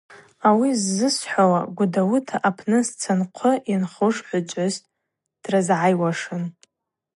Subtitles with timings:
[0.47, 4.75] Ауи ззысхӏвауа Гвыдауыта апны сцынхъвы йынхуш гӏвычӏвгӏвыс
[5.43, 6.43] дрызгӏауашын.